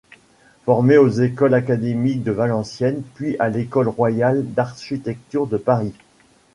Formé 0.65 0.97
aux 0.97 1.09
écoles 1.11 1.53
académiques 1.53 2.23
de 2.23 2.31
Valenciennes 2.31 3.03
puis 3.13 3.35
à 3.37 3.49
l'école 3.49 3.87
royale 3.87 4.43
d'architecture 4.51 5.45
de 5.45 5.57
Paris. 5.57 5.93